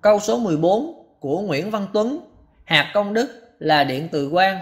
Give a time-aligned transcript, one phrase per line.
[0.00, 2.20] Câu số 14 của Nguyễn Văn Tuấn,
[2.64, 4.58] hạt công đức là điện từ quang.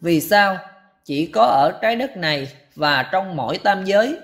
[0.00, 0.56] Vì sao?
[1.04, 4.16] Chỉ có ở trái đất này và trong mỗi tam giới.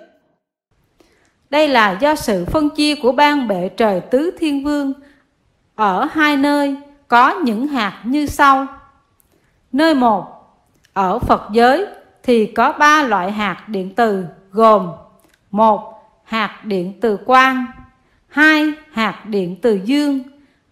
[1.51, 4.93] Đây là do sự phân chia của ban bệ trời tứ thiên vương
[5.75, 6.77] ở hai nơi
[7.09, 8.67] có những hạt như sau.
[9.73, 10.27] Nơi một,
[10.93, 11.87] ở Phật giới
[12.23, 14.93] thì có ba loại hạt điện từ gồm
[15.51, 17.67] một hạt điện từ quang,
[18.29, 20.21] hai hạt điện từ dương,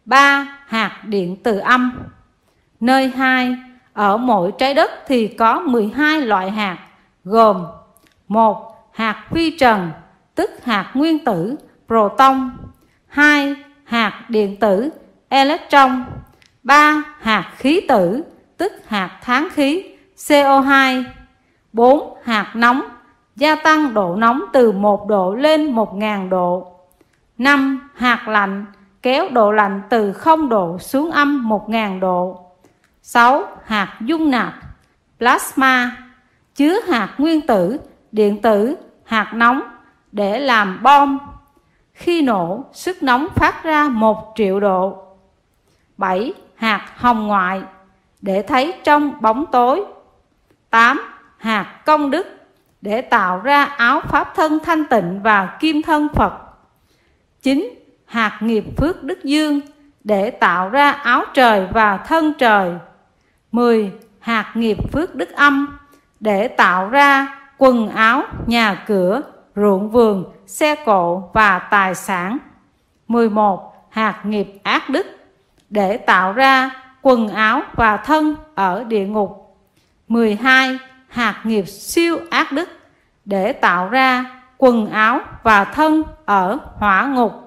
[0.04, 0.46] 3.
[0.66, 1.92] hạt điện từ âm.
[2.80, 3.56] Nơi 2.
[3.92, 6.78] ở mỗi trái đất thì có 12 loại hạt
[7.24, 7.66] gồm
[8.28, 8.88] 1.
[8.92, 9.90] hạt phi trần
[10.34, 12.50] tức hạt nguyên tử proton,
[13.06, 13.56] 2.
[13.84, 14.90] hạt điện tử
[15.28, 16.04] electron,
[16.62, 17.02] 3.
[17.20, 18.24] hạt khí tử
[18.56, 19.84] tức hạt tháng khí
[20.16, 21.04] CO2,
[21.72, 22.82] 4 hạt nóng
[23.36, 26.72] gia tăng độ nóng từ 1 độ lên 1.000 độ.
[27.38, 27.90] 5.
[27.94, 28.64] Hạt lạnh
[29.02, 32.50] kéo độ lạnh từ 0 độ xuống âm 1000 độ.
[33.02, 33.44] 6.
[33.64, 34.54] Hạt dung nạp
[35.18, 35.96] plasma
[36.54, 37.80] chứa hạt nguyên tử,
[38.12, 39.62] điện tử, hạt nóng
[40.12, 41.18] để làm bom.
[41.92, 45.02] Khi nổ, sức nóng phát ra 1 triệu độ.
[45.96, 46.34] 7.
[46.54, 47.62] Hạt hồng ngoại
[48.20, 49.84] để thấy trong bóng tối.
[50.70, 51.00] 8.
[51.36, 52.26] Hạt công đức
[52.80, 56.32] để tạo ra áo pháp thân thanh tịnh và kim thân Phật.
[57.42, 57.81] 9.
[58.12, 59.60] Hạt nghiệp phước đức dương
[60.04, 62.72] để tạo ra áo trời và thân trời.
[63.52, 63.92] 10.
[64.20, 65.78] Hạt nghiệp phước đức âm
[66.20, 69.20] để tạo ra quần áo, nhà cửa,
[69.56, 72.38] ruộng vườn, xe cộ và tài sản.
[73.08, 73.88] 11.
[73.90, 75.06] Hạt nghiệp ác đức
[75.70, 76.70] để tạo ra
[77.02, 79.56] quần áo và thân ở địa ngục.
[80.08, 80.78] 12.
[81.08, 82.68] Hạt nghiệp siêu ác đức
[83.24, 84.24] để tạo ra
[84.58, 87.42] quần áo và thân ở hỏa ngục.